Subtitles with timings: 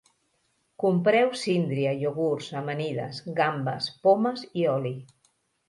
[0.83, 4.99] Compreu síndria, iogurts, amanides, gambes, pomes i oli